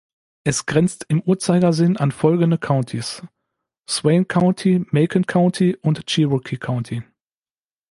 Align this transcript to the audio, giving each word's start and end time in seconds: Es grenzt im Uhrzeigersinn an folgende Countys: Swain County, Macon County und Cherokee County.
Es 0.43 0.65
grenzt 0.65 1.05
im 1.09 1.21
Uhrzeigersinn 1.21 1.95
an 1.95 2.09
folgende 2.11 2.57
Countys: 2.57 3.21
Swain 3.87 4.27
County, 4.27 4.83
Macon 4.89 5.27
County 5.27 5.75
und 5.79 6.07
Cherokee 6.07 6.57
County. 6.57 7.03